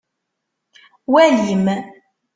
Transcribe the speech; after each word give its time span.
Walim! 1.13 1.65